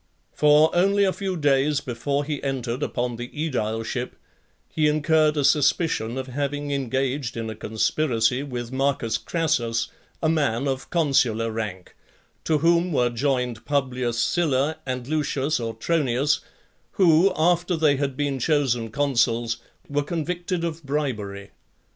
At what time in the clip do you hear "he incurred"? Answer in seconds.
4.73-5.37